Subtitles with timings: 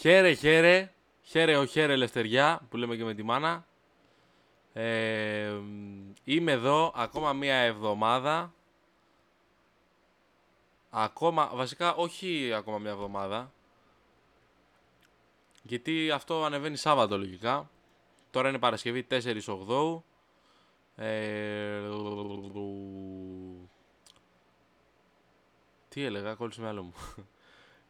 [0.00, 0.92] Χαίρε, χαίρε.
[1.22, 3.66] Χαίρε, ο χαίρε, ελευθεριά, που λέμε και με τη μάνα.
[4.72, 5.54] Ε,
[6.24, 8.54] είμαι εδώ ακόμα μία εβδομάδα.
[10.90, 13.52] Ακόμα, βασικά όχι ακόμα μία εβδομάδα.
[15.62, 17.70] Γιατί αυτό ανεβαίνει Σάββατο λογικά.
[18.30, 20.04] Τώρα είναι Παρασκευή 4 Ογδόου.
[20.96, 21.80] Ε,
[25.88, 26.94] τι έλεγα, κόλλησε μυαλό μου.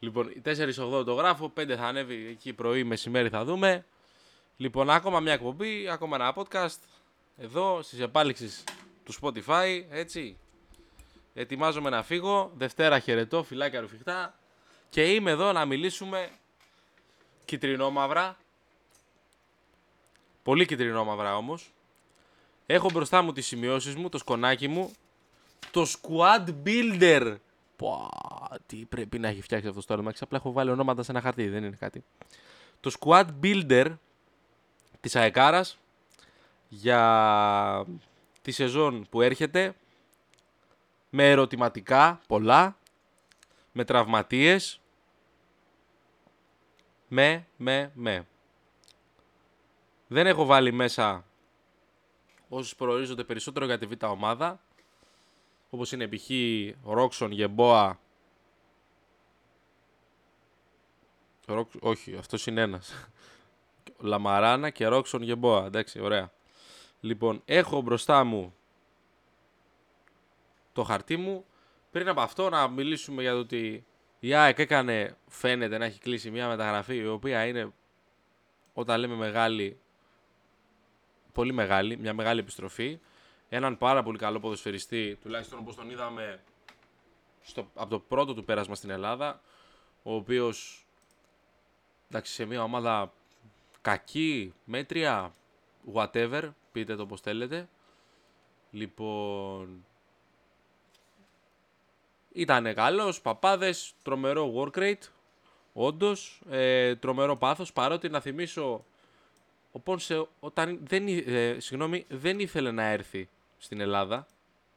[0.03, 3.85] Λοιπόν, 4 8 το γράφω, 5 θα ανέβει εκεί πρωί, μεσημέρι θα δούμε.
[4.57, 6.79] Λοιπόν, ακόμα μια εκπομπή, ακόμα ένα podcast.
[7.37, 8.65] Εδώ, στις επάλξεις
[9.05, 10.39] του Spotify, έτσι.
[11.35, 12.53] Ετοιμάζομαι να φύγω.
[12.57, 14.39] Δευτέρα χαιρετώ, φυλάκια ρουφιχτά.
[14.89, 16.31] Και είμαι εδώ να μιλήσουμε
[17.45, 18.37] κυτρινόμαυρα.
[20.43, 21.73] Πολύ κυτρινόμαυρα όμως.
[22.67, 24.93] Έχω μπροστά μου τις σημειώσεις μου, το σκονάκι μου.
[25.71, 27.37] Το Squad Builder
[27.77, 28.11] Πω,
[28.67, 30.13] τι πρέπει να έχει φτιάξει αυτό το όνομα.
[30.21, 32.05] Απλά έχω βάλει ονόματα σε ένα χαρτί, δεν είναι κάτι.
[32.81, 33.97] Το Squad Builder
[35.01, 35.79] της Αεκάρας
[36.69, 37.87] για
[38.43, 39.75] τη σεζόν που έρχεται
[41.11, 42.77] με ερωτηματικά πολλά,
[43.73, 44.81] με τραυματίες,
[47.09, 48.27] με, με, με.
[50.07, 51.25] Δεν έχω βάλει μέσα
[52.49, 54.61] όσους προορίζονται περισσότερο για τη β' ομάδα
[55.71, 56.31] όπως είναι π.χ.
[56.85, 57.99] Ρόξον, Γεμπόα.
[61.81, 63.09] Όχι, αυτός είναι ένας.
[63.99, 65.65] Λαμαράνα και Ρόξον Γεμπόα.
[65.65, 66.33] Εντάξει, ωραία.
[67.01, 68.55] Λοιπόν, έχω μπροστά μου
[70.73, 71.45] το χαρτί μου.
[71.91, 73.85] Πριν από αυτό να μιλήσουμε για το ότι
[74.21, 77.73] η ΑΕΚ έκανε, φαίνεται να έχει κλείσει μια μεταγραφή η οποία είναι
[78.73, 79.79] όταν λέμε μεγάλη,
[81.33, 83.01] πολύ μεγάλη, μια μεγάλη επιστροφή
[83.51, 86.43] έναν πάρα πολύ καλό ποδοσφαιριστή, τουλάχιστον όπως τον είδαμε
[87.43, 89.41] στο, από το πρώτο του πέρασμα στην Ελλάδα,
[90.03, 90.87] ο οποίος
[92.11, 93.13] εντάξει, σε μια ομάδα
[93.81, 95.33] κακή, μέτρια,
[95.95, 97.69] whatever, πείτε το όπως θέλετε.
[98.71, 99.85] Λοιπόν,
[102.33, 105.09] ήταν καλός, παπάδες, τρομερό work rate,
[105.73, 108.85] όντως, ε, τρομερό πάθος, παρότι να θυμίσω
[109.73, 114.27] ο Πόνσε όταν δεν, ε, συγγνώμη, δεν ήθελε να έρθει στην Ελλάδα.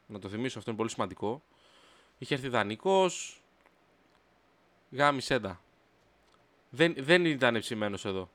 [0.08, 1.42] Να το θυμίσω, αυτό είναι πολύ σημαντικό.
[2.18, 3.42] Είχε έρθει δανεικός.
[4.92, 5.63] Γάμισε τα.
[6.76, 8.30] Δεν, δεν ήταν ψημένος εδώ.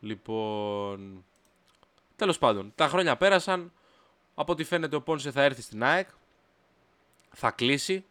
[0.00, 1.24] Λοιπόν.
[2.16, 3.72] Τέλος πάντων, τα χρόνια πέρασαν.
[4.34, 6.08] Από ό,τι φαίνεται, ο Πόνσε θα έρθει στην ΑΕΚ.
[7.30, 8.04] Θα κλείσει.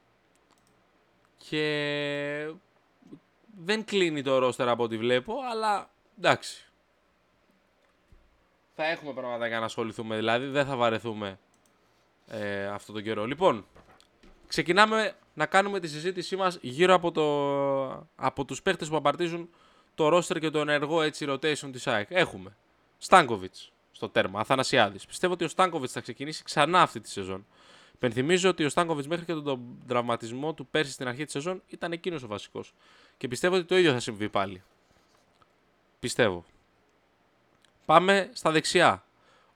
[1.38, 2.54] Και
[3.66, 6.66] δεν κλείνει το ρόστερ από ό,τι βλέπω, αλλά εντάξει
[8.76, 11.40] θα έχουμε πράγματα για να ασχοληθούμε, δηλαδή δεν θα βαρεθούμε
[12.28, 13.26] ε, αυτό τον καιρό.
[13.26, 13.66] Λοιπόν,
[14.48, 19.50] ξεκινάμε να κάνουμε τη συζήτησή μας γύρω από, το, από τους παίχτες που απαρτίζουν
[19.96, 22.08] το ρόστερ και το ενεργό έτσι rotation της ΑΕΚ.
[22.12, 22.56] Έχουμε
[22.98, 25.06] Στάνκοβιτς στο τέρμα, Αθανασιάδης.
[25.06, 27.46] Πιστεύω ότι ο Στάνκοβιτς θα ξεκινήσει ξανά αυτή τη σεζόν.
[28.00, 31.92] Πενθυμίζω ότι ο Στάνκοβιτ μέχρι και τον τραυματισμό του πέρσι στην αρχή της σεζόν ήταν
[31.92, 32.74] εκείνος ο βασικός.
[33.18, 34.64] Και πιστεύω ότι το ίδιο θα συμβεί πάλι.
[36.00, 36.46] Πιστεύω.
[37.86, 39.04] Πάμε στα δεξιά.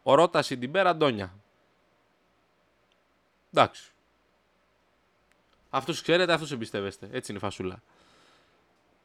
[0.03, 1.33] Ο Ρώτα Σιντιμπέρ Αντώνια.
[3.53, 3.93] Εντάξει.
[5.69, 7.09] Αυτούς ξέρετε, αυτούς εμπιστεύεστε.
[7.11, 7.81] Έτσι είναι η φασούλα.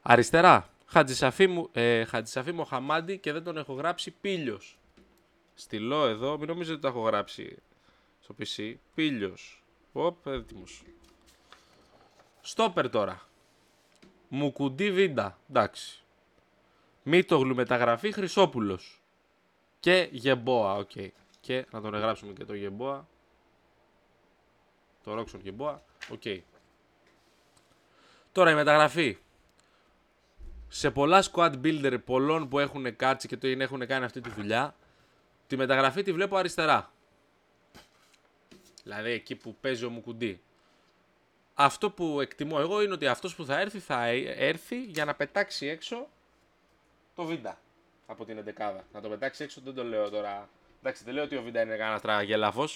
[0.03, 0.69] Αριστερά.
[0.87, 4.79] Χατζησαφή, ε, Χατζησαφή Μοχαμάντη και δεν τον έχω γράψει πίλιος.
[5.55, 7.63] Στυλό εδώ, μην νομίζετε ότι το έχω γράψει
[8.21, 8.75] στο PC.
[8.95, 9.63] Πήλιος.
[9.93, 10.83] Οπ, έτοιμος.
[12.41, 13.29] Στόπερ τώρα.
[14.29, 15.39] Μουκουντί Βίντα.
[15.51, 16.03] Εντάξει.
[17.03, 19.03] Μήτογλου μεταγραφή Χρυσόπουλος.
[19.81, 20.91] Και Γεμπόα, οκ.
[20.95, 21.09] Okay.
[21.41, 23.09] Και να τον εγγράψουμε και το Γεμπόα.
[25.03, 26.21] Το Ρόξον Γεμπόα, οκ.
[26.25, 26.41] Okay.
[28.35, 29.19] Τώρα η μεταγραφή.
[30.69, 34.75] Σε πολλά squad builder πολλών που έχουν κάτσει και το έχουν κάνει αυτή τη δουλειά,
[35.47, 36.93] τη μεταγραφή τη βλέπω αριστερά.
[38.83, 40.43] Δηλαδή εκεί που παίζει ο Μουκουντί.
[41.55, 44.07] Αυτό που εκτιμώ εγώ είναι ότι αυτός που θα έρθει θα
[44.37, 46.09] έρθει για να πετάξει έξω
[47.15, 47.59] το Βίντα
[48.07, 48.73] από την 11.
[48.93, 50.49] Να το πετάξει έξω δεν το λέω τώρα.
[50.81, 52.69] Εντάξει, δεν λέω ότι ο Βίντα είναι κανένας τραγέλαφος.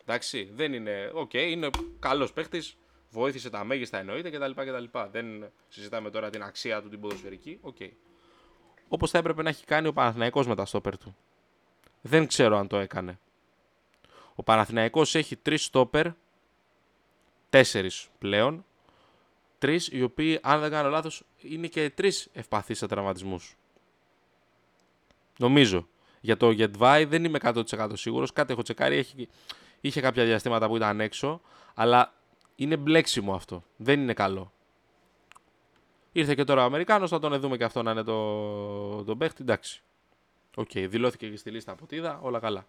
[0.00, 1.10] Εντάξει, δεν είναι.
[1.14, 2.62] OK, okay, είναι καλός παίχτης.
[3.10, 4.50] Βοήθησε τα μέγιστα εννοείται κτλ.
[4.50, 4.98] κτλ.
[5.10, 7.58] Δεν συζητάμε τώρα την αξία του την ποδοσφαιρική.
[7.62, 7.76] OK.
[7.80, 7.90] Okay.
[8.88, 11.16] Όπως θα έπρεπε να έχει κάνει ο Παναθηναϊκός με τα στόπερ του.
[12.00, 13.18] Δεν ξέρω αν το έκανε.
[14.34, 16.06] Ο Παναθηναϊκός έχει τρεις στόπερ.
[17.50, 18.64] Τέσσερις πλέον.
[19.58, 23.56] Τρεις οι οποίοι, αν δεν κάνω λάθος, είναι και τρεις ευπαθείς σε τραυματισμούς.
[25.38, 25.88] Νομίζω.
[26.20, 28.32] Για το Γεντβάι δεν είμαι 100% σίγουρος.
[28.32, 28.96] Κάτι έχω τσεκάρει.
[28.96, 29.28] Έχει,
[29.80, 31.40] είχε κάποια διαστήματα που ήταν έξω.
[31.74, 32.12] Αλλά
[32.56, 33.64] είναι μπλέξιμο αυτό.
[33.76, 34.52] Δεν είναι καλό.
[36.12, 39.42] Ήρθε και τώρα ο Αμερικάνος, θα τον δούμε και αυτό να είναι το, τον παίχτη.
[39.42, 39.82] Εντάξει.
[40.56, 42.66] OK, okay, δηλώθηκε και στη λίστα από ό,τι είδα, όλα καλά.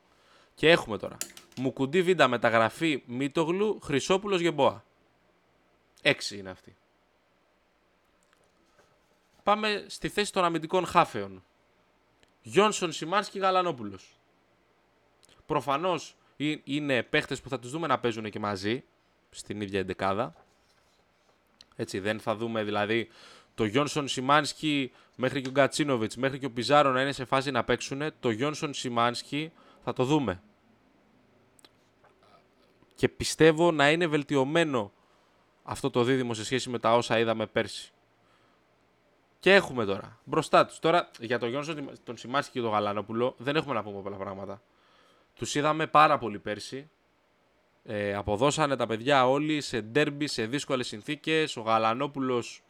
[0.56, 1.18] Και έχουμε τώρα.
[1.58, 4.84] Μουκουντί Βίντα μεταγραφή Μήτογλου Χρυσόπουλος Γεμπόα.
[6.02, 6.76] Έξι είναι αυτή.
[9.44, 11.44] Πάμε στη θέση των αμυντικών χάφεων.
[12.42, 14.20] Γιόνσον Σιμάνσκι Γαλανόπουλος.
[15.46, 16.16] Προφανώς
[16.64, 18.84] είναι παίχτες που θα τους δούμε να παίζουν και μαζί
[19.30, 20.36] στην ίδια εντεκάδα.
[21.76, 23.10] Έτσι, δεν θα δούμε δηλαδή
[23.56, 27.52] το Γιόνσον Σιμάνσκι μέχρι και ο Γκατσίνοβιτς, μέχρι και ο Πιζάρο να είναι σε φάση
[27.52, 28.02] να παίξουν.
[28.20, 29.52] Το Γιόνσον Σιμάνσκι
[29.84, 30.42] θα το δούμε.
[32.96, 34.92] Και πιστεύω να είναι βελτιωμένο
[35.64, 37.92] αυτό το δίδυμο σε σχέση με τα όσα είδαμε πέρσι.
[39.40, 40.80] Και έχουμε τώρα μπροστά τους.
[40.80, 44.62] Τώρα για τον Γιόνσον, τον Σιμάνσκι και τον Γαλανόπουλο δεν έχουμε να πούμε πολλά πράγματα.
[45.34, 46.90] Τους είδαμε πάρα πολύ πέρσι.
[47.90, 51.58] Ε, αποδώσανε τα παιδιά όλοι σε ντέρμπι, σε δύσκολες συνθήκες.
[51.58, 52.64] Ο Γαλανόπουλος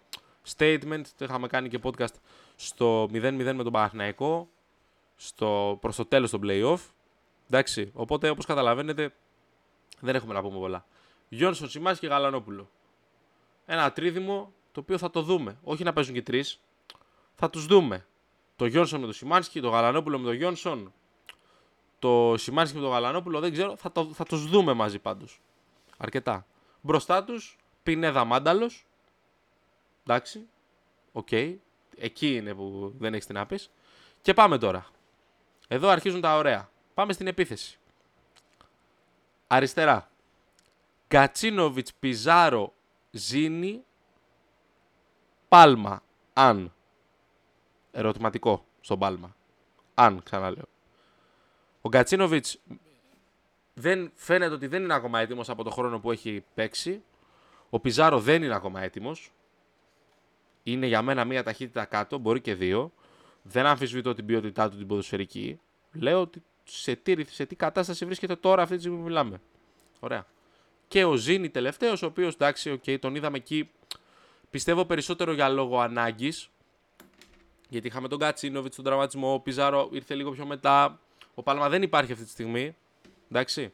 [0.55, 2.13] statement, το είχαμε κάνει και podcast
[2.55, 4.49] στο 0-0 με τον Παναθηναϊκό,
[5.15, 6.79] στο, προς το τέλος των play-off.
[7.47, 9.13] Εντάξει, οπότε όπως καταλαβαίνετε
[9.99, 10.85] δεν έχουμε να πούμε πολλά.
[11.29, 12.69] Γιόνσον, Σιμάς και Γαλανόπουλο.
[13.65, 15.57] Ένα τρίδυμο το οποίο θα το δούμε.
[15.63, 16.59] Όχι να παίζουν και τρεις.
[17.35, 18.05] Θα τους δούμε.
[18.55, 20.93] Το Γιόνσον με τον Σιμάνσκι, το Γαλανόπουλο με τον Γιόνσον,
[21.99, 23.75] το Σιμάνσκι με τον Γαλανόπουλο, δεν ξέρω.
[23.75, 25.41] Θα, το, θα τους δούμε μαζί πάντως.
[25.97, 26.45] Αρκετά.
[26.81, 28.87] Μπροστά τους, Πινέδα Μάνταλος,
[30.07, 30.47] Εντάξει.
[31.11, 31.31] Οκ.
[31.97, 33.71] Εκεί είναι που δεν έχεις τι να πεις.
[34.21, 34.85] Και πάμε τώρα.
[35.67, 36.69] Εδώ αρχίζουν τα ωραία.
[36.93, 37.79] Πάμε στην επίθεση.
[39.47, 40.11] Αριστερά.
[41.07, 42.73] Κατσίνοβιτς, Πιζάρο,
[43.11, 43.83] Ζήνη,
[45.47, 46.03] Πάλμα,
[46.33, 46.73] Αν.
[47.91, 49.35] Ερωτηματικό στον Πάλμα.
[49.93, 50.67] Αν, ξαναλέω.
[51.87, 52.59] Ο Γκατσίνοβιτς
[53.73, 57.03] δεν, φαίνεται ότι δεν είναι ακόμα έτοιμος από το χρόνο που έχει παίξει.
[57.69, 59.31] Ο Πιζάρο δεν είναι ακόμα έτοιμος
[60.63, 62.91] είναι για μένα μία ταχύτητα κάτω, μπορεί και δύο.
[63.41, 65.59] Δεν αμφισβητώ την ποιότητά του την ποδοσφαιρική.
[65.93, 69.41] Λέω ότι σε τι, σε τι κατάσταση βρίσκεται τώρα αυτή τη στιγμή που μιλάμε.
[69.99, 70.25] Ωραία.
[70.87, 73.69] Και ο Ζήνη τελευταίος, ο οποίος εντάξει, okay, τον είδαμε εκεί.
[74.49, 76.49] Πιστεύω περισσότερο για λόγο ανάγκης.
[77.69, 79.33] Γιατί είχαμε τον Κατσίνοβιτς στον τραυματισμό.
[79.33, 80.99] Ο Πιζάρο ήρθε λίγο πιο μετά.
[81.39, 82.75] Ο Πάλμα δεν υπάρχει αυτή τη στιγμή.
[83.31, 83.73] Εντάξει.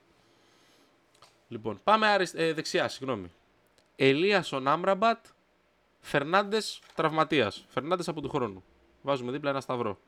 [1.48, 3.31] Λοιπόν, πάμε ε, δεξιά, συγγνώμη.
[3.95, 5.25] Ελίας ο Νάμραμπατ
[6.00, 7.65] Φερνάντες τραυματίας.
[7.68, 8.63] Φερνάντες από του χρόνου.
[9.01, 10.00] Βάζουμε δίπλα ένα σταυρό.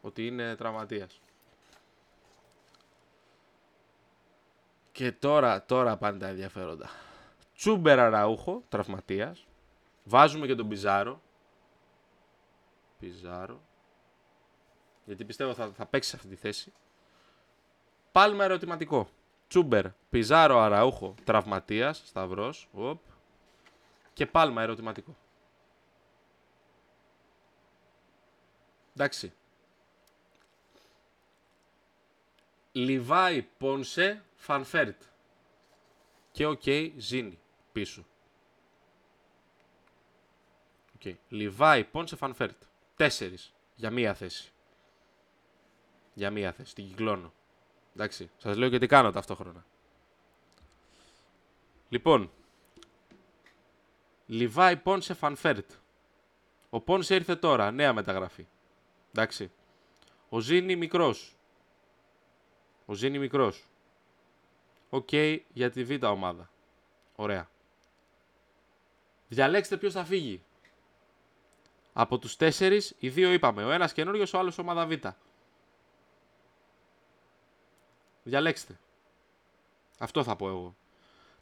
[0.00, 1.20] Ότι είναι τραυματίας.
[4.92, 6.90] Και τώρα, τώρα πάνε τα ενδιαφέροντα.
[7.56, 9.46] Τσούμπερ Αραούχο, τραυματίας.
[10.04, 11.22] Βάζουμε και τον Πιζάρο.
[12.98, 13.60] Πιζάρο.
[15.04, 16.72] Γιατί πιστεύω θα, θα παίξει σε αυτή τη θέση.
[18.12, 19.08] Πάλμα ερωτηματικό.
[19.48, 22.02] Τσούμπερ, Πιζάρο Αραούχο, τραυματίας.
[22.06, 22.68] Σταυρός.
[24.12, 25.16] Και Πάλμα ερωτηματικό.
[28.94, 29.32] Εντάξει.
[32.72, 35.02] Λιβάι Πόνσε Φανφέρτ.
[36.32, 37.38] Και OK okay, Ζήνη
[37.72, 38.04] πίσω.
[40.98, 41.14] Okay.
[41.28, 42.62] Λιβάι Πόνσε Φανφέρτ.
[42.96, 44.52] Τέσσερις για μία θέση.
[46.14, 46.74] Για μία θέση.
[46.74, 47.32] Την κυκλώνω.
[47.94, 48.30] Εντάξει.
[48.36, 49.64] Σας λέω και τι κάνω ταυτόχρονα.
[51.88, 52.30] Λοιπόν.
[54.26, 55.70] Λιβάι Πόνσε Φανφέρτ.
[56.70, 57.70] Ο Πόνσε ήρθε τώρα.
[57.70, 58.46] Νέα μεταγραφή.
[59.14, 59.52] Εντάξει.
[60.28, 61.36] Ο Ζήνη μικρός.
[62.86, 63.66] Ο Ζήνη μικρός.
[64.90, 65.12] Οκ
[65.52, 66.50] για τη β' ομάδα.
[67.14, 67.50] Ωραία.
[69.28, 70.42] Διαλέξτε ποιος θα φύγει.
[71.92, 73.64] Από τους τέσσερις, οι δύο είπαμε.
[73.64, 74.92] Ο ένας καινούριος, ο άλλος ομάδα β.
[78.22, 78.78] Διαλέξτε.
[79.98, 80.74] Αυτό θα πω εγώ.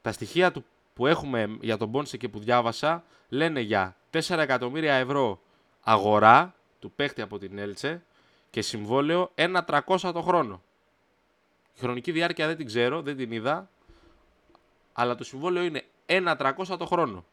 [0.03, 4.95] Τα στοιχεία του που έχουμε για τον Πόνσε και που διάβασα λένε για 4 εκατομμύρια
[4.95, 5.41] ευρώ
[5.81, 8.03] αγορά του παίχτη από την Έλτσε
[8.51, 10.63] και συμβόλαιο 1.300 το χρόνο.
[11.75, 13.71] Η χρονική διάρκεια δεν την ξέρω, δεν την είδα,
[14.93, 17.25] αλλά το συμβόλαιο είναι 1.300 το χρόνο.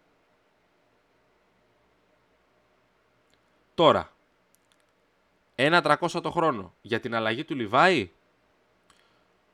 [3.76, 4.12] Τώρα,
[5.56, 8.12] 1.300 το χρόνο για την αλλαγή του Λιβάη,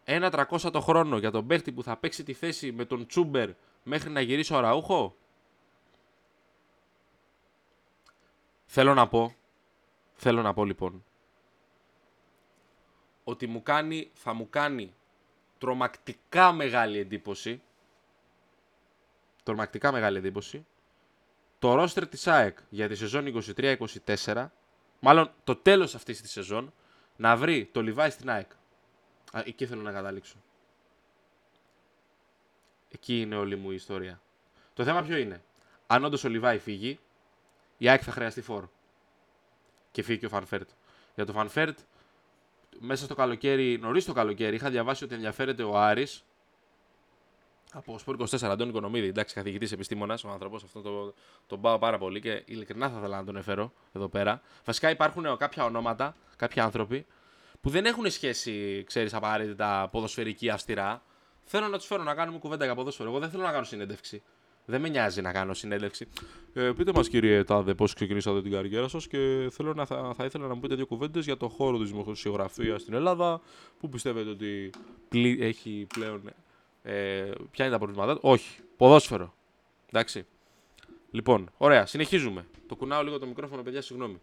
[0.05, 3.49] 1.300 το χρόνο για τον παίχτη που θα παίξει τη θέση με τον Τσούμπερ
[3.83, 5.15] μέχρι να γυρίσει ο Ραούχο.
[8.65, 9.35] Θέλω να πω
[10.15, 11.03] Θέλω να πω λοιπόν
[13.23, 14.93] ότι μου κάνει, θα μου κάνει
[15.57, 17.61] τρομακτικά μεγάλη εντύπωση
[19.43, 20.65] τρομακτικά μεγάλη εντύπωση
[21.59, 24.47] το ρόστερ της ΑΕΚ για τη σεζόν 23-24
[24.99, 26.73] μάλλον το τέλος αυτής της σεζόν
[27.15, 28.51] να βρει το Λιβάι στην ΑΕΚ.
[29.37, 30.35] Α, εκεί θέλω να καταλήξω.
[32.89, 34.21] Εκεί είναι όλη μου η ιστορία.
[34.73, 35.43] Το θέμα ποιο είναι;
[35.87, 36.99] Αν όντως ο Λιβάι φύγει,
[37.77, 38.71] η ΑΕΚ θα χρειαστεί φορ.
[39.91, 40.69] Και φύγει και ο Φανφέρτ.
[41.15, 41.79] Για το Φανφέρτ,
[42.79, 46.23] μέσα στο καλοκαίρι, νωρίς το καλοκαίρι, είχα διαβάσει ότι ενδιαφέρεται ο Άρης
[47.73, 51.13] από Σπορ 24, Αντώνη Οικονομίδη, εντάξει, καθηγητής επιστήμονας, ο άνθρωπος, αυτό το,
[51.47, 54.41] τον πάω πάρα πολύ και ειλικρινά θα ήθελα να τον εφέρω εδώ πέρα.
[54.65, 57.05] Βασικά υπάρχουν κάποια ονόματα, κάποιοι άνθρωποι,
[57.63, 61.03] που δεν έχουν σχέση, ξέρεις, απαραίτητα ποδοσφαιρική αυστηρά.
[61.43, 63.09] Θέλω να τους φέρω να κάνουμε κουβέντα για ποδόσφαιρο.
[63.09, 64.23] Εγώ δεν θέλω να κάνω συνέντευξη.
[64.65, 66.07] Δεν με νοιάζει να κάνω συνέντευξη.
[66.53, 70.25] Ε, πείτε μας, κύριε Τάδε, πώς ξεκινήσατε την καριέρα σας και θέλω να, θα, θα
[70.25, 73.41] ήθελα να μου πείτε δύο κουβέντες για το χώρο της δημοσιογραφίας στην Ελλάδα.
[73.79, 74.69] Πού πιστεύετε ότι
[75.09, 76.33] πλη, έχει πλέον.
[76.83, 78.59] Ε, ποια είναι τα προβλήματά του; Όχι.
[78.77, 79.33] Ποδόσφαιρο.
[79.89, 80.25] Εντάξει.
[81.11, 82.45] Λοιπόν, ωραία, συνεχίζουμε.
[82.67, 84.19] Το κουνάω λίγο το μικρόφωνο, παιδιά, συγγνώμη.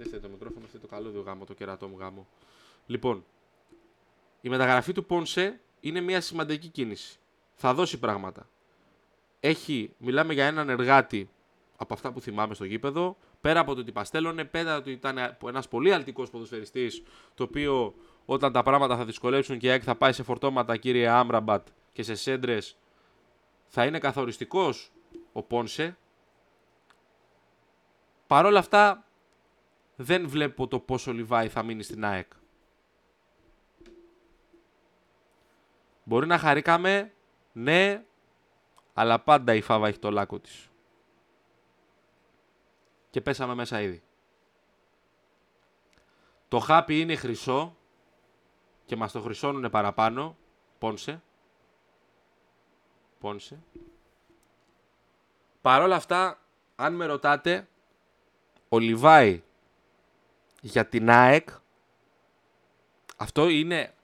[0.00, 2.26] Δεν φταίει το μικρόφωνο, φταίει το καλώδιο γάμο, το κερατό μου γάμο.
[2.86, 3.24] Λοιπόν,
[4.40, 7.18] η μεταγραφή του Πόνσε είναι μια σημαντική κίνηση.
[7.54, 8.48] Θα δώσει πράγματα
[9.40, 11.30] έχει, μιλάμε για έναν εργάτη
[11.76, 14.98] από αυτά που θυμάμαι στο γήπεδο, πέρα από το ότι παστέλωνε, πέρα από το ότι
[14.98, 17.02] ήταν ένας πολύ αλτικός ποδοσφαιριστής,
[17.34, 21.68] το οποίο όταν τα πράγματα θα δυσκολέψουν και η θα πάει σε φορτώματα, κύριε Άμραμπατ,
[21.92, 22.76] και σε σέντρες,
[23.66, 24.92] θα είναι καθοριστικός
[25.32, 25.96] ο Πόνσε.
[28.26, 29.04] Παρ' όλα αυτά,
[30.02, 32.32] δεν βλέπω το πόσο Λιβάη θα μείνει στην ΑΕΚ.
[36.04, 37.12] Μπορεί να χαρήκαμε,
[37.52, 38.04] ναι,
[38.94, 40.70] αλλά πάντα η φάβα έχει το λάκκο της.
[43.10, 44.02] Και πέσαμε μέσα ήδη.
[46.48, 47.76] Το χάπι είναι χρυσό
[48.84, 50.36] και μας το χρυσώνουν παραπάνω.
[50.78, 51.22] Πόνσε.
[53.18, 53.62] Πόνσε.
[55.60, 56.40] Παρ' όλα αυτά,
[56.76, 57.68] αν με ρωτάτε,
[58.68, 59.42] ο Λιβάη
[60.60, 61.48] για την ΑΕΚ,
[63.16, 63.94] αυτό είναι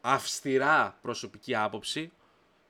[0.00, 2.12] αυστηρά προσωπική άποψη,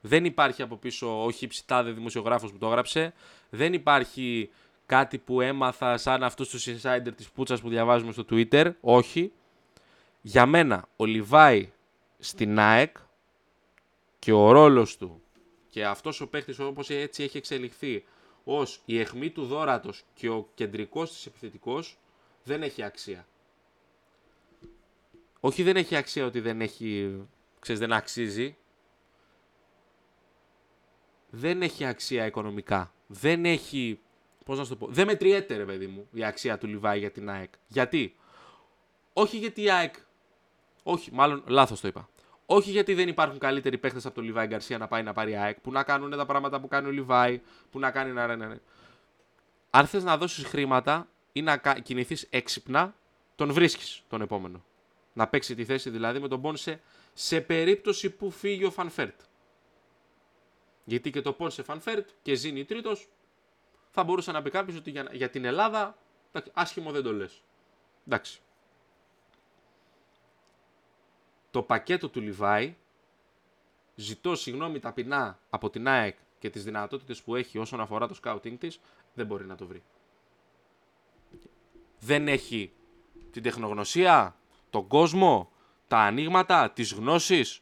[0.01, 3.15] δεν υπάρχει από πίσω ο χυψητάδε δημοσιογράφος που το έγραψε.
[3.51, 4.51] Δεν υπάρχει
[4.87, 8.73] κάτι που έμαθα σαν αυτούς τους insider της πούτσας που διαβάζουμε στο Twitter.
[8.81, 9.33] Όχι.
[10.21, 11.73] Για μένα, ο Λιβάη
[12.19, 12.97] στην ΑΕΚ
[14.19, 15.21] και ο ρόλος του
[15.77, 18.05] και αυτός ο παίχτης όπως έτσι έχει εξελιχθεί
[18.45, 21.99] ως η αιχμή του δόρατος και ο κεντρικός της επιθετικός
[22.47, 23.27] δεν έχει αξία.
[25.41, 27.21] Όχι δεν έχει αξία ότι δεν έχει,
[27.61, 28.57] ξέρεις, δεν αξίζει
[31.31, 32.93] δεν έχει αξία οικονομικά.
[33.07, 34.01] Δεν έχει.
[34.45, 34.87] Πώς να σου το πω.
[34.93, 37.53] Δεν μετριέται, ρε παιδί μου, η αξία του Λιβάη για την ΑΕΚ.
[37.67, 38.17] Γιατί;
[39.13, 39.95] Όχι γιατί η ΑΕΚ.
[40.83, 42.09] Όχι, μάλλον λάθος το είπα.
[42.47, 45.61] Όχι γιατί δεν υπάρχουν καλύτεροι παίχτε από τον Λιβάη Γκαρσία να πάει να πάρει ΑΕΚ,
[45.61, 48.37] που να κάνουν τα πράγματα που κάνει ο Λιβάη, που να κάνει να.
[48.37, 48.59] Ναι, ναι.
[49.71, 52.95] Αν θες να δώσεις χρήματα ή να κινηθείς έξυπνα,
[53.35, 54.65] τον βρίσκεις τον επόμενο.
[55.13, 56.81] Να παίξει τη θέση δηλαδή με τον Πόνσε
[57.15, 59.21] σε περίπτωση που φύγει ο Φανφέρτ.
[60.85, 63.09] Γιατί και το Πόνσε Φανφέρτ και Ζήνη τρίτος
[63.91, 65.99] θα μπορούσε να πει κάποιος ότι για, για την Ελλάδα
[66.53, 67.43] άσχημο δεν το λες.
[68.07, 68.41] Εντάξει.
[71.51, 72.77] Το πακέτο του Λιβάι
[73.95, 78.59] ζητώ συγγνώμη ταπεινά από την ΑΕΚ και τις δυνατότητες που έχει όσον αφορά το σκάουτινγκ
[78.59, 78.81] της,
[79.15, 79.83] δεν μπορεί να το βρει.
[82.07, 82.73] Δεν έχει
[83.31, 84.37] την τεχνογνωσία,
[84.71, 85.51] τον κόσμο,
[85.89, 87.61] τα ανοίγματα, τις γνώσεις.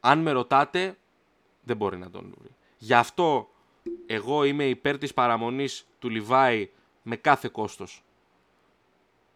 [0.00, 0.98] Αν με ρωτάτε,
[1.62, 2.50] δεν μπορεί να τον βρει.
[2.78, 3.50] Γι' αυτό
[4.06, 6.70] εγώ είμαι υπέρ της παραμονής του Λιβάη
[7.02, 8.04] με κάθε κόστος.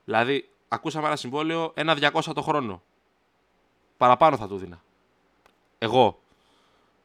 [0.04, 2.82] Δηλαδή, ακούσαμε ένα συμβόλαιο, ένα 200 το χρόνο.
[3.96, 4.82] Παραπάνω θα του δίνα.
[5.78, 6.20] Εγώ.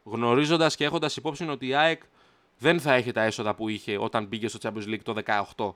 [0.04, 2.02] Γνωρίζοντας και έχοντας υπόψη ότι η ΑΕΚ
[2.58, 5.16] δεν θα έχει τα έσοδα που είχε όταν μπήκε στο Champions League το
[5.58, 5.74] 18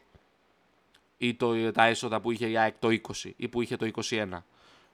[1.18, 2.88] ή το, τα έσοδα που είχε η ΑΕΚ το
[3.24, 4.28] 20 ή που είχε το 21.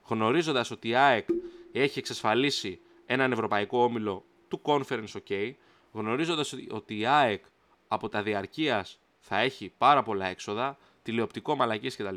[0.04, 1.28] Γνωρίζοντας ότι η ΑΕΚ
[1.72, 5.52] έχει εξασφαλίσει έναν ευρωπαϊκό όμιλο του conference ok,
[5.92, 7.44] γνωρίζοντας ότι η ΑΕΚ
[7.88, 12.16] από τα διαρκείας θα έχει πάρα πολλά έξοδα, τηλεοπτικό μαλακίες κτλ.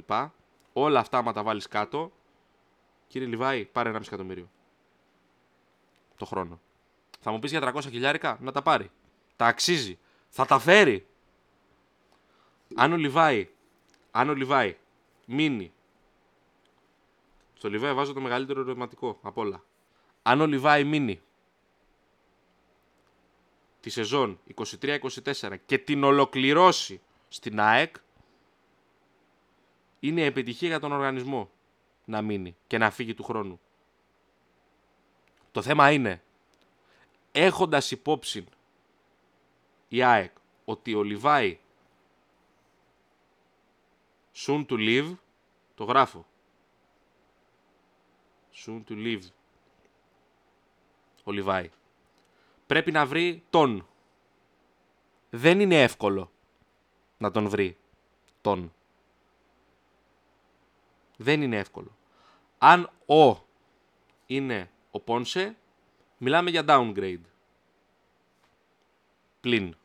[0.73, 2.11] Όλα αυτά, άμα τα βάλεις κάτω,
[3.07, 4.49] κύριε Λιβάη, πάρε ένα εκατομμύριο.
[6.17, 6.59] Το χρόνο.
[7.19, 8.91] Θα μου πεις για 300 χιλιάρικα, να τα πάρει.
[9.35, 9.99] Τα αξίζει.
[10.29, 11.07] Θα τα φέρει.
[12.75, 13.49] Αν ο Λιβάη,
[14.17, 14.77] αν ο Λιβάη
[15.25, 15.73] μείνει.
[17.53, 19.63] Στο Λιβάη βάζω το μεγαλύτερο ερωτηματικό απ' όλα.
[20.21, 21.21] Αν ο Λιβάη μείνει
[23.79, 24.39] τη σεζόν
[24.81, 24.99] 23-24
[25.65, 27.95] και την ολοκληρώσει στην ΑΕΚ,
[29.99, 31.51] είναι επιτυχία για τον οργανισμό
[32.05, 33.59] να μείνει και να φύγει του χρόνου.
[35.51, 36.23] Το θέμα είναι,
[37.31, 38.45] έχοντας υπόψη
[39.87, 40.31] η ΑΕΚ
[40.65, 41.59] ότι ο Λιβάη
[44.35, 45.15] soon to live,
[45.75, 46.25] το γράφω.
[48.65, 49.21] Soon to live.
[51.23, 51.69] Ο Λιβάη
[52.67, 53.87] πρέπει να βρει τον.
[55.29, 56.31] Δεν είναι εύκολο
[57.17, 57.77] να τον βρει
[58.41, 58.73] τον.
[61.17, 61.97] Δεν είναι εύκολο.
[62.57, 63.37] Αν ο
[64.25, 65.57] είναι ο Πόνσε,
[66.17, 67.21] μιλάμε για downgrade.
[69.39, 69.75] Πλην.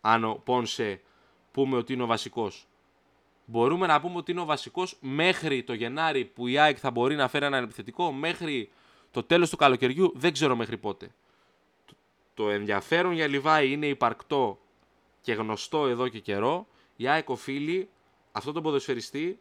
[0.00, 1.00] Αν ο Πόνσε
[1.52, 2.66] πούμε ότι είναι ο βασικός.
[3.52, 7.14] Μπορούμε να πούμε ότι είναι ο βασικός μέχρι το Γενάρη που η ΑΕΚ θα μπορεί
[7.14, 8.70] να φέρει έναν επιθετικό, μέχρι
[9.10, 11.10] το τέλος του καλοκαιριού, δεν ξέρω μέχρι πότε.
[12.34, 14.58] Το ενδιαφέρον για Λιβάη είναι υπαρκτό
[15.20, 16.66] και γνωστό εδώ και καιρό.
[16.96, 17.88] Η ΑΕΚ οφείλει
[18.32, 19.38] αυτό τον ποδοσφαιριστή,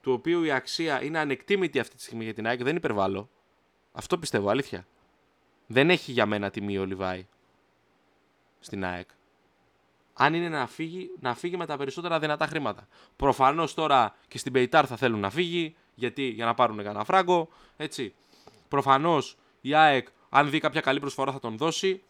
[0.00, 3.28] του οποίου η αξία είναι ανεκτήμητη αυτή τη στιγμή για την ΑΕΚ, δεν υπερβάλλω.
[3.92, 4.86] Αυτό πιστεύω, αλήθεια.
[5.66, 7.26] Δεν έχει για μένα τιμή ο Λιβάη
[8.60, 9.08] στην ΑΕΚ.
[10.20, 12.88] Αν είναι να φύγει, να φύγει με τα περισσότερα δυνατά χρήματα.
[13.16, 17.48] Προφανώς τώρα και στην Πεϊτάρ θα θέλουν να φύγει, γιατί για να πάρουν κανένα φράγκο.
[17.76, 18.14] Έτσι.
[18.68, 22.02] Προφανώς η ΑΕΚ, αν δει κάποια καλή προσφορά, θα τον δώσει.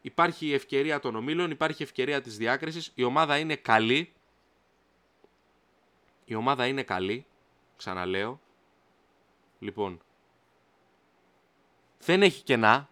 [0.00, 2.92] Υπάρχει η ευκαιρία των ομίλων, υπάρχει η ευκαιρία της διάκρισης.
[2.94, 4.12] Η ομάδα είναι καλή.
[6.24, 7.26] Η ομάδα είναι καλή.
[7.76, 8.40] Ξαναλέω.
[9.58, 10.00] Λοιπόν.
[11.98, 12.88] Δεν έχει κενά.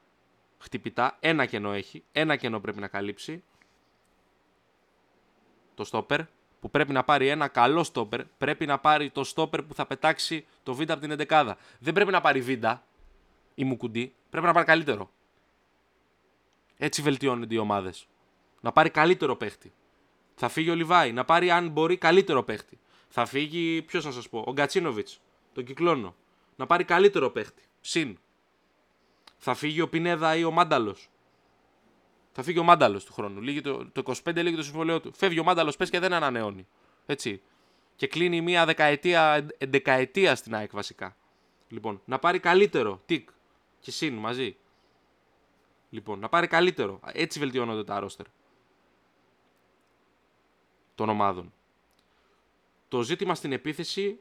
[0.59, 1.17] Χτυπητά.
[1.21, 2.05] Ένα κενό έχει.
[2.13, 3.43] Ένα κενό πρέπει να καλύψει.
[5.75, 6.21] Το στόπερ.
[6.61, 8.25] Που πρέπει να πάρει ένα καλό στόπερ.
[8.25, 11.53] Πρέπει να πάρει το στόπερ που θα πετάξει το β' από την 11.
[11.79, 12.65] Δεν πρέπει να πάρει β'
[13.55, 14.15] ή Μουκουντή.
[14.31, 15.11] Πρέπει να πάρει καλύτερο.
[16.77, 18.07] Έτσι βελτιώνονται οι ομάδες.
[18.61, 19.73] Να πάρει καλύτερο παίχτη.
[20.35, 21.13] Θα φύγει ο Λιβάη.
[21.13, 22.79] Να πάρει, αν μπορεί, καλύτερο παίχτη.
[23.09, 25.21] Θα φύγει, ποιος να σας πω, ο Γκατσίνοβιτς.
[25.53, 26.15] Τον κυκλώνω.
[26.57, 27.63] Να πάρει καλύτερο παίχτη.
[27.81, 28.19] Συν.
[29.39, 31.09] Θα φύγει ο Πινέδα ή ο Μάνταλος.
[32.33, 33.41] Θα φύγει ο Μάνταλος του χρόνου.
[33.41, 35.13] Λίγη το, το 25 λίγη το συμβολέο του.
[35.15, 36.67] Φεύγει ο Μάνταλος, πες και δεν ανανεώνει.
[37.07, 37.43] Έτσι.
[37.97, 41.17] Και κλείνει μία δεκαετία, δεκαετία στην ΑΕΚ βασικά.
[41.69, 43.03] Λοιπόν, να πάρει καλύτερο.
[43.07, 43.29] Τικ.
[43.81, 44.57] Και συν μαζί.
[45.91, 47.01] Λοιπόν, να πάρει καλύτερο.
[47.13, 48.27] Έτσι βελτιώνονται τα ρόστερ
[50.95, 51.53] των ομάδων.
[52.89, 54.19] Το ζήτημα στην επίθεση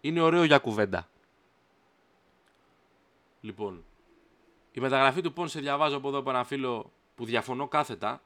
[0.00, 1.08] είναι ωραίο για κουβέντα.
[3.40, 3.84] Λοιπόν,
[4.76, 8.22] η μεταγραφή του Πόνσε διαβάζω από εδώ από ένα φίλο που διαφωνώ κάθετα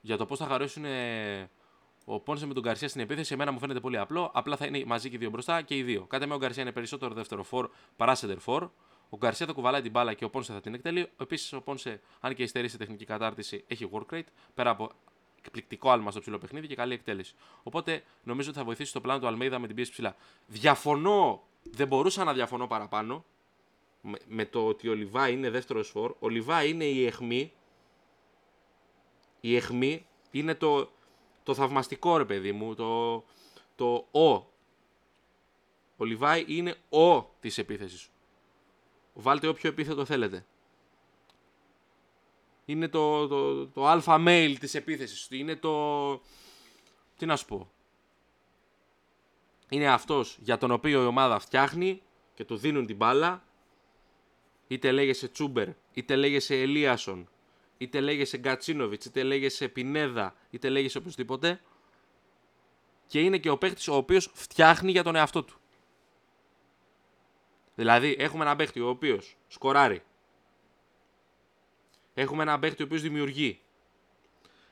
[0.00, 0.84] για το πώς θα χαρίσουν
[2.04, 3.34] ο Πόνσε με τον Γκαρσία στην επίθεση.
[3.34, 4.30] Εμένα μου φαίνεται πολύ απλό.
[4.34, 6.04] Απλά θα είναι μαζί και οι δύο μπροστά και οι δύο.
[6.04, 8.68] Κάτι με ο Γκαρσία είναι περισσότερο δεύτερο φόρ παρά center φόρ.
[9.08, 11.08] Ο Γκαρσία θα κουβαλάει την μπάλα και ο Πόνσε θα την εκτελεί.
[11.20, 14.28] Επίσης, ο Πόνσε, αν και υστερεί σε τεχνική κατάρτιση, έχει work rate.
[14.54, 14.90] Πέρα από
[15.38, 17.34] εκπληκτικό άλμα στο ψηλό παιχνίδι και καλή εκτέλεση.
[17.62, 20.16] Οπότε νομίζω ότι θα βοηθήσει το πλάνο του Αλμέιδα με την πίεση ψηλά.
[20.46, 23.24] Διαφωνώ, δεν μπορούσα να διαφωνώ παραπάνω
[24.00, 26.14] με, με το ότι ο Λιβά είναι δεύτερος σφόρ.
[26.18, 27.52] Ο Λιβά είναι η εχμή.
[29.40, 30.90] Η εχμή είναι το,
[31.42, 33.24] το θαυμαστικό ρε παιδί μου, το,
[33.74, 34.48] το ο.
[35.96, 38.10] Ο Λιβάη είναι ο της επίθεσης.
[39.14, 40.46] Βάλτε όποιο επίθετο θέλετε.
[42.64, 45.28] Είναι το, το, το αλφα mail της επίθεσης.
[45.30, 46.12] Είναι το...
[47.16, 47.70] Τι να σου πω.
[49.68, 52.02] Είναι αυτός για τον οποίο η ομάδα φτιάχνει
[52.34, 53.42] και του δίνουν την μπάλα.
[54.70, 57.28] Είτε λέγεσαι Τσούμπερ, είτε λέγεσαι Ελίασον,
[57.78, 61.60] είτε λέγεσαι Γκατσίνοβιτς, είτε λέγεσαι Πινέδα, είτε λέγεσαι οποιοδήποτε.
[63.06, 65.60] Και είναι και ο παίχτης ο οποίος φτιάχνει για τον εαυτό του.
[67.74, 70.02] Δηλαδή, έχουμε έναν παίχτη ο οποίος σκοράρει,
[72.14, 73.60] Έχουμε έναν παίχτη ο οποίος δημιουργεί.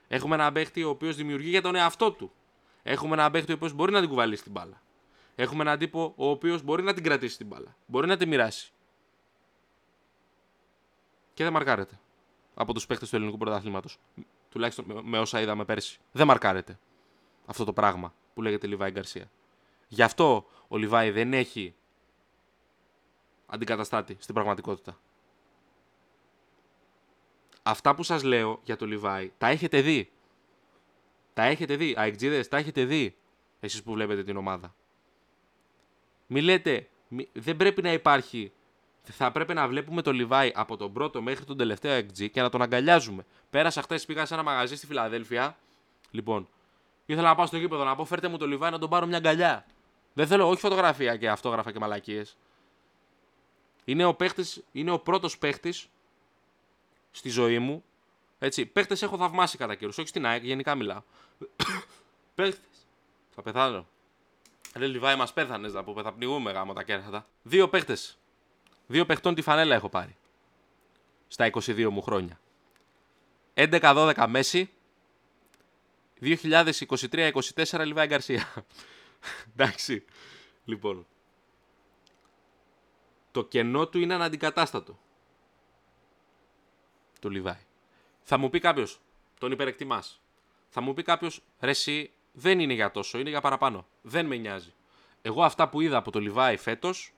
[0.09, 2.33] Έχουμε έναν παίχτη ο οποίος δημιουργεί για τον εαυτό του.
[2.83, 4.83] Έχουμε έναν παίχτη ο οποίος μπορεί να την κουβαλήσει την μπάλα.
[5.35, 7.77] Έχουμε έναν τύπο ο οποίος μπορεί να την κρατήσει την μπάλα.
[7.87, 8.73] Μπορεί να τη μοιράσει.
[11.39, 11.99] Και δεν μαρκάρεται.
[12.55, 13.99] Από τους παίχτε του ελληνικού πρωταθλήματος.
[14.51, 16.01] Τουλάχιστον με όσα είδαμε πέρσι.
[16.13, 16.79] Δεν μαρκάρεται
[17.47, 19.31] αυτό το πράγμα που λέγεται Λιβάη Γκαρσία.
[19.89, 21.75] Γι' αυτό ο Λιβάη δεν έχει
[23.47, 24.99] αντικαταστάτη στην πραγματικότητα
[27.63, 30.11] αυτά που σας λέω για το Levi τα έχετε δει.
[31.35, 31.95] Τα έχετε δει.
[31.97, 33.17] Αεκτζίδες, τα έχετε δει.
[33.61, 34.75] Εσείς που βλέπετε την ομάδα.
[36.27, 36.89] Μη λέτε,
[37.33, 38.53] δεν πρέπει να υπάρχει.
[39.13, 42.49] Θα πρέπει να βλέπουμε το Levi από τον πρώτο μέχρι τον τελευταίο XG και να
[42.49, 43.25] τον αγκαλιάζουμε.
[43.51, 45.57] Πέρασα χθε, πήγα σε ένα μαγαζί στη Φιλαδέλφια.
[46.11, 46.49] Λοιπόν,
[47.07, 49.17] ήθελα να πάω στο γήπεδο να πω φέρτε μου το Levi να τον πάρω μια
[49.17, 49.67] αγκαλιά.
[50.15, 52.37] Δεν θέλω, όχι φωτογραφία και αυτόγραφα και μαλακίες.
[53.85, 55.89] Είναι ο, παίχτης, είναι ο πρώτος παίχτης
[57.11, 57.85] στη ζωή μου.
[58.39, 59.99] Έτσι, παίχτες έχω θαυμάσει κατά καιρούς.
[59.99, 61.03] Όχι στην ΑΕΚ, γενικά μιλάω.
[62.35, 62.87] παίχτες.
[63.35, 63.87] Θα πεθάνω.
[64.75, 66.03] Ρε Λιβάη, μας πέθανες να πω.
[66.03, 67.27] Θα πνιγούμε γάμο τα κέρδα.
[67.43, 68.19] Δύο παίχτες.
[68.91, 70.17] Δύο παιχτών τη φανέλα έχω πάρει.
[71.29, 72.41] Στα 22 μου χρόνια.
[73.55, 74.71] 11-12 μέση.
[76.21, 77.31] 2023-24
[77.85, 78.65] Λιβάη Γκαρσία.
[79.53, 80.05] Εντάξει.
[80.65, 81.07] Λοιπόν.
[83.31, 84.99] Το κενό του είναι αναντικατάστατο
[87.19, 87.67] το Λιβάη.
[88.23, 89.01] Θα μου πει κάποιος,
[89.39, 90.21] τον υπερεκτιμάς.
[90.69, 93.87] Θα μου πει κάποιος, ρε, εσύ δεν είναι για τόσο, είναι για παραπάνω.
[94.03, 94.73] Δεν με νοιάζει.
[95.23, 97.13] Εγώ αυτά που είδα από το Λιβάη φέτος,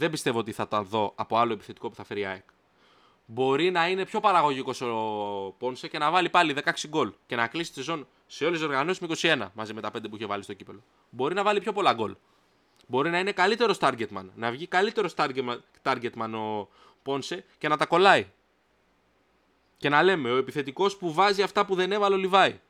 [0.00, 2.44] δεν πιστεύω ότι θα τα δω από άλλο επιθετικό που θα φέρει η ΑΕΚ.
[3.26, 7.46] Μπορεί να είναι πιο παραγωγικός ο Πόνσε και να βάλει πάλι 16 γκολ και να
[7.46, 9.08] κλείσει τη σεζόν σε όλες τις οργανώσεις με
[9.44, 10.82] 21 μαζί με τα 5 που είχε βάλει στο κύπελο.
[11.10, 12.16] Μπορεί να βάλει πιο πολλά γκολ.
[12.86, 15.14] Μπορεί να είναι καλύτερος targetman, να βγει καλύτερος
[15.82, 16.68] targetman ο
[17.02, 18.26] Πόνσε και να τα κολλάει.
[19.76, 22.60] Και να λέμε, ο επιθετικός που βάζει αυτά που δεν έβαλε ο Λιβάη.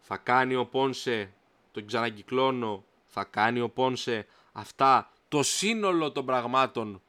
[0.00, 1.32] Θα κάνει ο Πόνσε,
[1.72, 7.02] τον ξανακυκλώνω, θα κάνει ο Πόνσε αυτά το σύνολο των πραγμάτων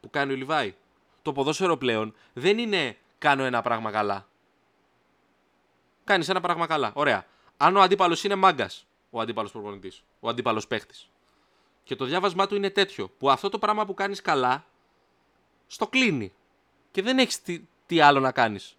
[0.00, 0.74] που κάνει ο Λιβάη.
[1.22, 4.28] Το ποδόσφαιρο πλέον δεν είναι κάνω ένα πράγμα καλά.
[6.04, 6.92] Κάνεις ένα πράγμα καλά.
[6.94, 7.26] Ωραία.
[7.56, 11.08] Αν ο αντίπαλος είναι μάγκας, ο αντίπαλος προπονητής, ο αντίπαλος παίχτης.
[11.84, 14.64] Και το διάβασμά του είναι τέτοιο, που αυτό το πράγμα που κάνεις καλά,
[15.66, 16.32] στο κλείνει.
[16.90, 18.76] Και δεν έχεις τι, τι άλλο να κάνεις.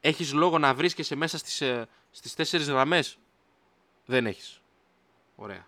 [0.00, 3.18] Έχεις λόγο να βρίσκεσαι μέσα στις ε, στις τέσσερις γραμμές.
[4.06, 4.60] Δεν έχεις.
[5.36, 5.66] Ωραία.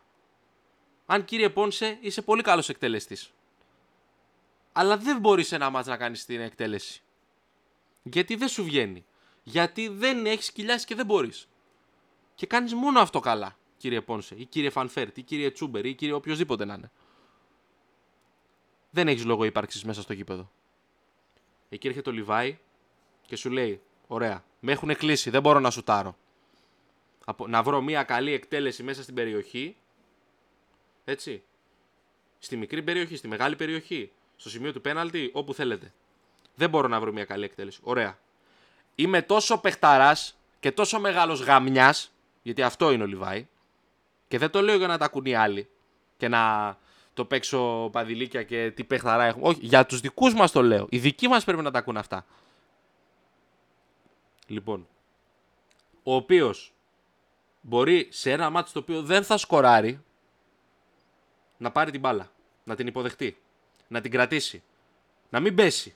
[1.07, 3.33] Αν κύριε Πόνσε είσαι πολύ καλός εκτελεστής.
[4.73, 7.03] Αλλά δεν μπορείς ένα μάτς να κάνεις την εκτέλεση.
[8.03, 9.05] Γιατί δεν σου βγαίνει.
[9.43, 11.49] Γιατί δεν έχεις κοιλιάσει και δεν μπορείς.
[12.35, 16.14] Και κάνεις μόνο αυτό καλά, κύριε Πόνσε, ή κύριε Φανφέρτ, ή κύριε Τσούμπερ, ή κύριε
[16.14, 16.90] οποιοδήποτε να είναι.
[18.90, 20.51] Δεν έχεις λόγο ύπαρξης μέσα στο γήπεδο.
[21.69, 22.59] Εκεί έρχεται ο Λιβάι
[23.27, 26.17] και σου λέει: Ωραία, με έχουν κλείσει, δεν μπορώ να σουτάρω.
[27.47, 29.77] Να βρω μια καλή εκτέλεση μέσα στην περιοχή.
[31.05, 31.43] Έτσι.
[32.38, 34.12] Στη μικρή περιοχή, στη μεγάλη περιοχή.
[34.37, 35.93] Στο σημείο του πέναλτι, όπου θέλετε.
[36.55, 37.81] Δεν μπορώ να βρω μια καλή εκτέλεση.
[37.83, 38.19] Ωραία.
[38.95, 42.12] Είμαι τόσο παιχταράς και τόσο μεγάλος γαμιάς
[42.43, 43.47] γιατί αυτό είναι ο Λιβάη.
[44.29, 45.69] Και δεν το λέω για να τα ακούν οι άλλοι
[46.17, 46.77] και να
[47.14, 49.49] το παίξω παδιλίκια και τι παιχταρά έχουμε.
[49.49, 50.87] Όχι, για τους δικούς μας το λέω.
[50.90, 52.27] Οι δικοί μας πρέπει να τα ακούν αυτά.
[54.47, 54.88] Λοιπόν,
[56.03, 56.73] ο οποίος
[57.61, 60.05] μπορεί σε ένα μάτι το οποίο δεν θα σκοράρει
[61.64, 62.31] να πάρει την μπάλα,
[62.64, 63.38] να την υποδεχτεί,
[63.88, 64.62] να την κρατήσει,
[65.31, 65.94] να μην πέσει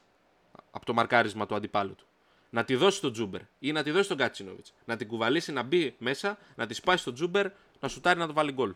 [0.70, 2.08] από το μαρκάρισμα του αντιπάλου του
[2.50, 4.66] να τη δώσει στον Τσούμπερ ή να τη δώσει στον Γκατσίνοβιτς.
[4.84, 7.46] Να την κουβαλήσει, να μπει μέσα, να τη σπάσει στον Τσούμπερ,
[7.80, 8.74] να σουτάρει να το βάλει γκολ.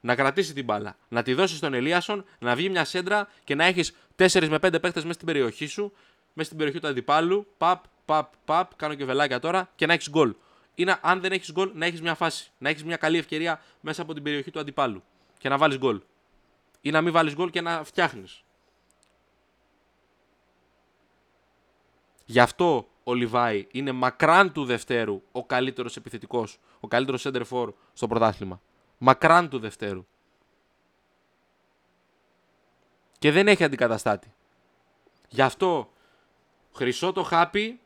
[0.00, 0.96] Να κρατήσει την μπάλα.
[1.08, 4.80] Να τη δώσει στον Ελίασον, να βγει μια σέντρα και να έχεις 4 με 5
[4.80, 5.92] παίχτες μέσα στην περιοχή σου,
[6.32, 7.46] μέσα στην περιοχή του αντιπάλου.
[7.58, 10.34] Παπ, παπ, παπ, κάνω και βελάκια τώρα και να έχεις γκολ.
[10.74, 12.50] Ή να, αν δεν έχεις γκολ, να έχεις μια φάση.
[12.58, 15.02] Να έχεις μια καλή ευκαιρία μέσα από την περιοχή του αντιπάλου
[15.38, 16.00] και να βάλεις γκολ.
[16.80, 18.44] Ή να μην βάλεις γκολ και να φτιάχνεις.
[22.24, 27.72] Γι' αυτό ο Λιβάη είναι μακράν του Δευτέρου ο καλύτερος επιθετικός, ο καλύτερος center for
[27.92, 28.60] στο πρωτάθλημα.
[28.98, 30.06] Μακράν του Δευτέρου.
[33.18, 34.34] Και δεν έχει αντικαταστάτη.
[35.28, 35.92] Γι' αυτό
[36.72, 37.80] χρυσό το χάπι,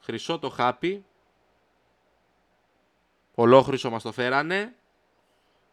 [0.00, 1.04] χρυσό το χάπι,
[3.34, 4.74] ολόχρυσο μας το φέρανε,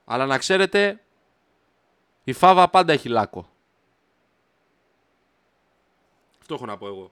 [0.05, 1.03] αλλά να ξέρετε,
[2.29, 3.49] η φάβα πάντα έχει λάκκο.
[6.39, 7.11] Αυτό έχω να πω εγώ.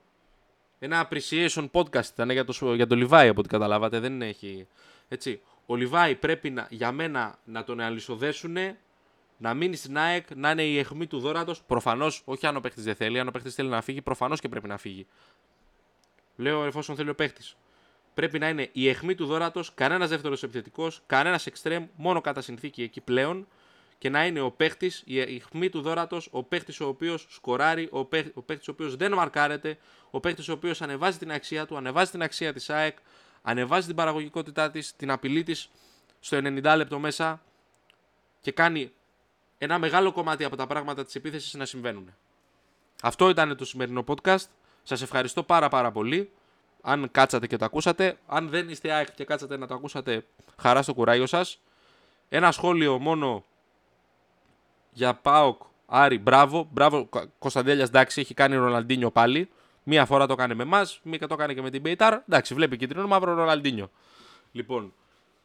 [0.78, 3.98] Ένα appreciation podcast ήταν για το, για το Λιβάη από ό,τι καταλάβατε.
[3.98, 4.66] Δεν έχει.
[5.08, 5.40] Έτσι.
[5.66, 8.56] Ο Λιβάη πρέπει να, για μένα να τον αλυσοδέσουν,
[9.36, 11.62] να μείνει στην ΑΕΚ, να είναι η αιχμή του δόρατος.
[11.62, 13.18] Προφανώς, όχι αν ο παίχτη δεν θέλει.
[13.18, 15.06] Αν ο παίχτη θέλει να φύγει, προφανώς και πρέπει να φύγει.
[16.36, 17.42] Λέω εφόσον θέλει ο παίχτη.
[18.14, 22.82] Πρέπει να είναι η αιχμή του δόρατος, κανένας δεύτερος επιθετικός, κανένας εξτρέμ, μόνο κατά συνθήκη
[22.82, 23.46] εκεί πλέον
[23.98, 28.04] και να είναι ο παίχτης, η αιχμή του δόρατο, ο παίχτης ο οποίος σκοράρει, ο
[28.42, 29.78] παίχτης ο οποίος δεν μαρκάρεται,
[30.10, 32.98] ο παίχτης ο οποίος ανεβάζει την αξία του, ανεβάζει την αξία της ΑΕΚ,
[33.42, 35.70] ανεβάζει την παραγωγικότητά της, την απειλή της
[36.20, 37.42] στο 90 λεπτό μέσα
[38.40, 38.92] και κάνει
[39.58, 42.14] ένα μεγάλο κομμάτι από τα πράγματα της επίθεσης να συμβαίνουν.
[43.02, 44.44] Αυτό ήταν το σημερινό podcast.
[44.82, 46.30] Σας ευχαριστώ πάρα πάρα πολύ.
[46.80, 48.18] Αν κάτσατε και το ακούσατε.
[48.26, 51.60] Αν δεν είστε ΑΕΚ και κάτσατε να το ακούσατε, χαρά στο κουράγιο σας.
[52.28, 53.44] Ένα σχόλιο μόνο
[54.98, 56.68] για Πάοκ, Άρη, μπράβο.
[56.72, 57.08] Μπράβο,
[57.38, 59.50] Κωνσταντέλιας, εντάξει, έχει κάνει Ροναλντίνιο πάλι.
[59.82, 62.12] Μία φορά το έκανε με εμάς, μία το έκανε και με την Μπέιταρ.
[62.28, 63.90] Εντάξει, βλέπει κίτρινο μαύρο Ροναλντίνιο.
[64.52, 64.94] Λοιπόν,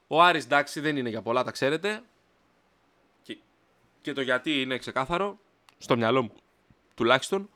[0.08, 2.02] ο Άρης εντάξει δεν είναι για πολλά, τα ξέρετε.
[3.22, 3.38] Και,
[4.02, 5.38] και το γιατί είναι ξεκάθαρο,
[5.78, 6.34] στο μυαλό μου
[6.96, 7.50] τουλάχιστον.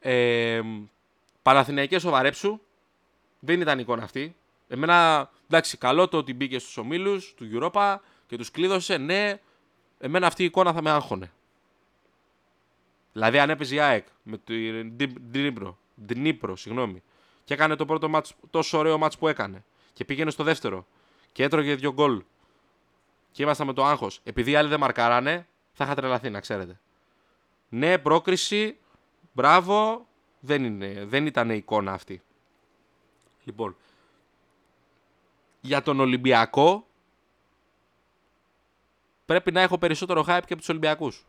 [0.00, 0.60] Ε,
[1.42, 2.60] Παναθηναϊκές σοβαρέψου.
[3.40, 4.36] Δεν ήταν εικόνα αυτή.
[4.68, 9.40] Εμένα, εντάξει, καλό το ότι μπήκε στους ομίλους του Europa και τους κλείδωσε, ναι,
[10.02, 11.32] εμένα αυτή η εικόνα θα με άγχωνε.
[13.12, 14.96] Δηλαδή αν έπαιζε η ΑΕΚ με την
[15.32, 15.74] Dnipro,
[16.08, 17.02] Dnipro, συγγνώμη,
[17.44, 20.86] και έκανε το πρώτο μάτς, τόσο ωραίο μάτς που έκανε και πήγαινε στο δεύτερο
[21.32, 22.22] και έτρωγε δύο γκολ
[23.32, 26.80] και ήμασταν με το άγχος, επειδή οι άλλοι δεν μαρκαράνε, θα είχα τρελαθεί να ξέρετε.
[27.68, 28.78] Ναι, πρόκριση,
[29.32, 30.06] μπράβο,
[30.40, 32.22] Δεν, είναι, δεν ήταν εικόνα αυτή.
[33.44, 33.76] Λοιπόν,
[35.60, 36.86] για τον Ολυμπιακό
[39.32, 41.26] πρέπει να έχω περισσότερο hype και από τους Ολυμπιακούς.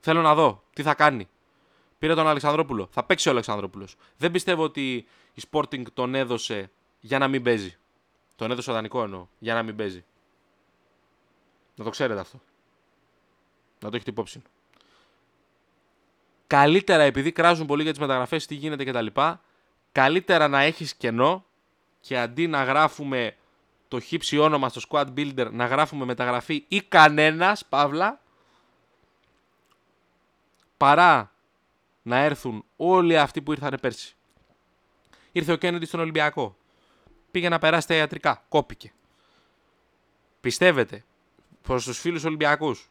[0.00, 1.28] Θέλω να δω τι θα κάνει.
[1.98, 2.88] Πήρε τον Αλεξανδρόπουλο.
[2.90, 3.96] Θα παίξει ο Αλεξανδρόπουλος.
[4.16, 7.76] Δεν πιστεύω ότι η Sporting τον έδωσε για να μην παίζει.
[8.36, 9.26] Τον έδωσε δανεικό εννοώ.
[9.38, 10.04] Για να μην παίζει.
[11.74, 12.40] Να το ξέρετε αυτό.
[13.80, 14.42] Να το έχετε υπόψη.
[16.46, 19.06] Καλύτερα επειδή κράζουν πολύ για τις μεταγραφές, τι γίνεται κτλ.
[19.92, 21.44] Καλύτερα να έχεις κενό
[22.00, 23.36] και αντί να γράφουμε
[23.88, 28.20] το χύψη όνομα στο squad builder να γράφουμε μεταγραφή ή κανένας, παύλα,
[30.76, 31.32] παρά
[32.02, 34.16] να έρθουν όλοι αυτοί που ήρθαν πέρσι.
[35.32, 36.56] Ήρθε ο Κέννεντι στον Ολυμπιακό.
[37.30, 38.44] Πήγε να περάσει τα ιατρικά.
[38.48, 38.92] Κόπηκε.
[40.40, 41.04] Πιστεύετε
[41.62, 42.90] προς τους φίλους Ολυμπιακούς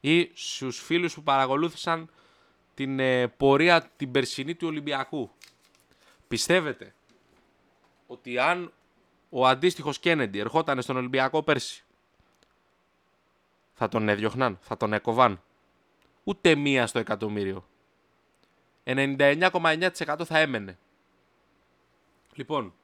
[0.00, 2.10] ή στους φίλους που παρακολούθησαν
[2.74, 5.30] την ε, πορεία την περσινή του Ολυμπιακού;
[6.28, 6.94] Πιστεύετε
[8.06, 8.72] ότι αν
[9.28, 11.82] ο αντίστοιχος Κέννεντι ερχόταν στον Ολυμπιακό πέρσι
[13.78, 15.42] θα τον έδιωχναν, θα τον έκοβαν.
[16.24, 17.64] Ούτε μία στο εκατομμύριο.
[18.84, 19.90] 99,9%
[20.24, 20.78] θα έμενε.
[22.34, 22.74] Λοιπόν,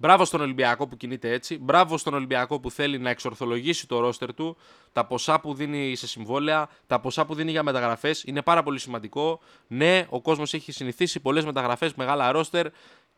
[0.00, 1.58] Μπράβο στον Ολυμπιακό που κινείται έτσι.
[1.58, 4.56] Μπράβο στον Ολυμπιακό που θέλει να εξορθολογήσει το ρόστερ του.
[4.92, 8.78] Τα ποσά που δίνει σε συμβόλαια, τα ποσά που δίνει για μεταγραφές είναι πάρα πολύ
[8.78, 9.40] σημαντικό.
[9.66, 12.66] Ναι, ο κόσμος έχει συνηθίσει πολλές μεταγραφές, μεγάλα ρόστερ.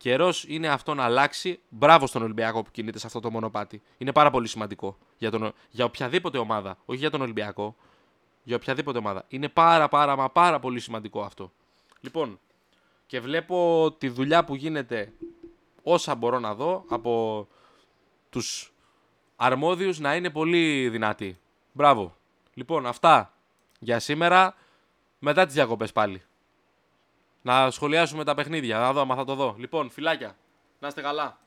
[0.01, 1.59] Καιρός είναι αυτό να αλλάξει.
[1.69, 3.81] Μπράβο στον Ολυμπιακό που κινείται σε αυτό το μονοπάτι.
[3.97, 6.77] Είναι πάρα πολύ σημαντικό για, τον, για οποιαδήποτε ομάδα.
[6.85, 7.75] Όχι για τον Ολυμπιακό.
[8.43, 9.25] Για οποιαδήποτε ομάδα.
[9.27, 11.51] Είναι πάρα πάρα μα πάρα πολύ σημαντικό αυτό.
[11.99, 12.39] Λοιπόν,
[13.05, 15.13] και βλέπω τη δουλειά που γίνεται
[15.83, 17.47] όσα μπορώ να δω από
[18.29, 18.73] τους
[19.35, 21.39] αρμόδιους να είναι πολύ δυνατοί.
[21.71, 22.15] Μπράβο.
[22.53, 23.33] Λοιπόν, αυτά
[23.79, 24.55] για σήμερα.
[25.19, 26.21] Μετά τις διακοπές πάλι.
[27.41, 29.55] Να σχολιάσουμε τα παιχνίδια, να δω άμα θα το δω.
[29.57, 30.35] Λοιπόν, φιλάκια.
[30.79, 31.37] Να είστε καλά.